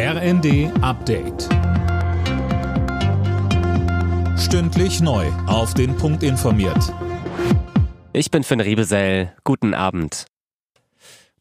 RND 0.00 0.70
Update. 0.80 1.48
Stündlich 4.38 5.00
neu. 5.00 5.26
Auf 5.48 5.74
den 5.74 5.96
Punkt 5.96 6.22
informiert. 6.22 6.94
Ich 8.12 8.30
bin 8.30 8.44
Finn 8.44 8.60
Riebesell. 8.60 9.32
Guten 9.42 9.74
Abend. 9.74 10.26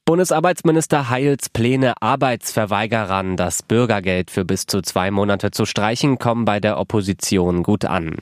Bundesarbeitsminister 0.05 1.09
Heils 1.09 1.49
Pläne, 1.49 2.01
Arbeitsverweigerern 2.01 3.37
das 3.37 3.61
Bürgergeld 3.61 4.31
für 4.31 4.43
bis 4.43 4.65
zu 4.65 4.81
zwei 4.81 5.11
Monate 5.11 5.51
zu 5.51 5.65
streichen, 5.65 6.17
kommen 6.17 6.45
bei 6.45 6.59
der 6.59 6.79
Opposition 6.79 7.61
gut 7.61 7.85
an. 7.85 8.15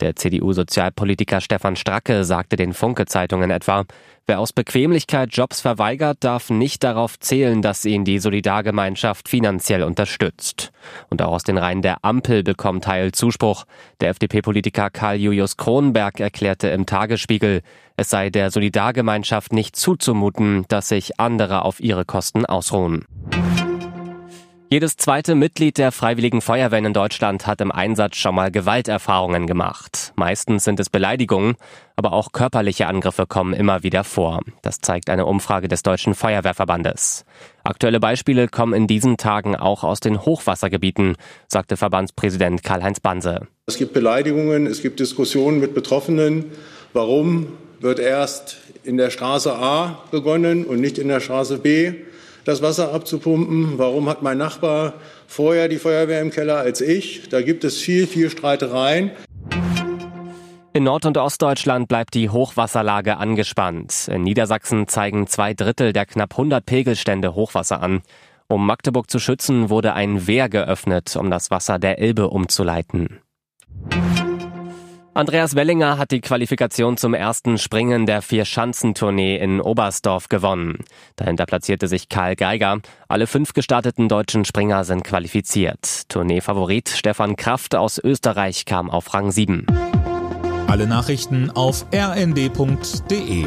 Der 0.00 0.16
CDU-Sozialpolitiker 0.16 1.40
Stefan 1.40 1.76
Stracke 1.76 2.24
sagte 2.24 2.56
den 2.56 2.72
Funke-Zeitungen 2.72 3.50
etwa, 3.50 3.84
wer 4.26 4.40
aus 4.40 4.52
Bequemlichkeit 4.52 5.30
Jobs 5.32 5.60
verweigert, 5.60 6.18
darf 6.20 6.50
nicht 6.50 6.82
darauf 6.84 7.18
zählen, 7.18 7.62
dass 7.62 7.84
ihn 7.84 8.04
die 8.04 8.18
Solidargemeinschaft 8.18 9.28
finanziell 9.28 9.82
unterstützt. 9.82 10.72
Und 11.10 11.22
auch 11.22 11.32
aus 11.32 11.44
den 11.44 11.58
Reihen 11.58 11.82
der 11.82 12.04
Ampel 12.04 12.42
bekommt 12.42 12.86
Heil 12.86 13.12
Zuspruch. 13.12 13.64
Der 14.00 14.10
FDP-Politiker 14.10 14.90
Karl 14.90 15.16
Julius 15.16 15.56
Kronberg 15.56 16.20
erklärte 16.20 16.68
im 16.68 16.86
Tagesspiegel, 16.86 17.62
es 17.96 18.10
sei 18.10 18.28
der 18.28 18.50
Solidargemeinschaft 18.50 19.52
nicht 19.52 19.74
zuzumuten, 19.74 20.66
dass 20.68 20.88
sich 20.88 21.18
andere 21.18 21.62
auf 21.62 21.80
ihre 21.80 22.04
Kosten 22.04 22.44
ausruhen. 22.44 23.06
Jedes 24.68 24.96
zweite 24.96 25.36
Mitglied 25.36 25.78
der 25.78 25.92
Freiwilligen 25.92 26.40
Feuerwehren 26.40 26.86
in 26.86 26.92
Deutschland 26.92 27.46
hat 27.46 27.60
im 27.60 27.70
Einsatz 27.70 28.16
schon 28.16 28.34
mal 28.34 28.50
Gewalterfahrungen 28.50 29.46
gemacht. 29.46 30.12
Meistens 30.16 30.64
sind 30.64 30.80
es 30.80 30.90
Beleidigungen, 30.90 31.54
aber 31.94 32.12
auch 32.12 32.32
körperliche 32.32 32.88
Angriffe 32.88 33.26
kommen 33.28 33.54
immer 33.54 33.84
wieder 33.84 34.02
vor. 34.02 34.40
Das 34.62 34.80
zeigt 34.80 35.08
eine 35.08 35.24
Umfrage 35.24 35.68
des 35.68 35.84
Deutschen 35.84 36.16
Feuerwehrverbandes. 36.16 37.24
Aktuelle 37.62 38.00
Beispiele 38.00 38.48
kommen 38.48 38.74
in 38.74 38.88
diesen 38.88 39.18
Tagen 39.18 39.54
auch 39.54 39.84
aus 39.84 40.00
den 40.00 40.24
Hochwassergebieten, 40.24 41.14
sagte 41.46 41.76
Verbandspräsident 41.76 42.64
Karl-Heinz 42.64 42.98
Banse. 42.98 43.46
Es 43.66 43.76
gibt 43.76 43.92
Beleidigungen, 43.92 44.66
es 44.66 44.82
gibt 44.82 44.98
Diskussionen 44.98 45.60
mit 45.60 45.74
Betroffenen. 45.74 46.46
Warum 46.92 47.52
wird 47.78 48.00
erst 48.00 48.56
in 48.82 48.96
der 48.96 49.10
Straße 49.10 49.54
A 49.54 50.02
begonnen 50.10 50.64
und 50.64 50.80
nicht 50.80 50.98
in 50.98 51.06
der 51.06 51.20
Straße 51.20 51.58
B? 51.58 51.94
Das 52.46 52.62
Wasser 52.62 52.94
abzupumpen. 52.94 53.76
Warum 53.76 54.08
hat 54.08 54.22
mein 54.22 54.38
Nachbar 54.38 54.94
vorher 55.26 55.68
die 55.68 55.78
Feuerwehr 55.78 56.22
im 56.22 56.30
Keller 56.30 56.58
als 56.58 56.80
ich? 56.80 57.28
Da 57.28 57.42
gibt 57.42 57.64
es 57.64 57.76
viel, 57.76 58.06
viel 58.06 58.30
Streitereien. 58.30 59.10
In 60.72 60.84
Nord- 60.84 61.06
und 61.06 61.18
Ostdeutschland 61.18 61.88
bleibt 61.88 62.14
die 62.14 62.30
Hochwasserlage 62.30 63.16
angespannt. 63.16 64.08
In 64.12 64.22
Niedersachsen 64.22 64.86
zeigen 64.86 65.26
zwei 65.26 65.54
Drittel 65.54 65.92
der 65.92 66.06
knapp 66.06 66.32
100 66.34 66.64
Pegelstände 66.64 67.34
Hochwasser 67.34 67.82
an. 67.82 68.02
Um 68.48 68.64
Magdeburg 68.64 69.10
zu 69.10 69.18
schützen, 69.18 69.70
wurde 69.70 69.94
ein 69.94 70.28
Wehr 70.28 70.48
geöffnet, 70.48 71.16
um 71.16 71.30
das 71.30 71.50
Wasser 71.50 71.80
der 71.80 71.98
Elbe 71.98 72.28
umzuleiten. 72.28 73.20
Andreas 75.16 75.54
Wellinger 75.56 75.96
hat 75.96 76.10
die 76.10 76.20
Qualifikation 76.20 76.98
zum 76.98 77.14
ersten 77.14 77.56
Springen 77.56 78.04
der 78.04 78.20
Vier-Schanzentournee 78.20 79.38
in 79.38 79.62
Oberstdorf 79.62 80.28
gewonnen. 80.28 80.84
Dahinter 81.16 81.46
platzierte 81.46 81.88
sich 81.88 82.10
Karl 82.10 82.36
Geiger. 82.36 82.80
Alle 83.08 83.26
fünf 83.26 83.54
gestarteten 83.54 84.10
deutschen 84.10 84.44
Springer 84.44 84.84
sind 84.84 85.04
qualifiziert. 85.04 86.10
Tourneefavorit 86.10 86.90
Stefan 86.90 87.36
Kraft 87.36 87.74
aus 87.74 87.96
Österreich 87.96 88.66
kam 88.66 88.90
auf 88.90 89.14
Rang 89.14 89.30
7. 89.30 89.64
Alle 90.66 90.86
Nachrichten 90.86 91.50
auf 91.50 91.86
rnd.de 91.94 93.46